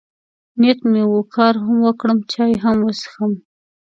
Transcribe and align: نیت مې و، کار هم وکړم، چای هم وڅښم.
نیت 0.59 0.79
مې 0.91 1.03
و، 1.09 1.13
کار 1.35 1.53
هم 1.63 1.75
وکړم، 1.85 2.19
چای 2.31 2.51
هم 2.63 2.77
وڅښم. 2.85 3.31